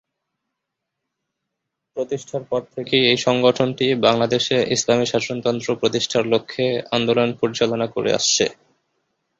প্রতিষ্ঠার 1.97 2.43
পর 2.43 2.61
থেকেই 2.75 3.03
এই 3.11 3.19
সংগঠনটি 3.27 3.87
বাংলাদেশে 4.07 4.57
ইসলামী 4.75 5.05
শাসনতন্ত্র 5.05 5.67
প্রতিষ্ঠার 5.81 6.25
লক্ষ্যে 6.33 6.65
আন্দোলন 6.91 7.29
পরিচালনা 7.41 7.87
করে 7.95 8.09
আসছে। 8.13 8.45